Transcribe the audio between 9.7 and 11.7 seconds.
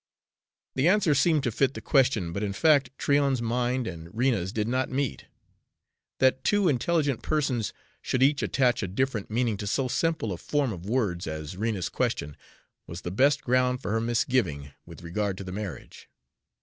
simple a form of words as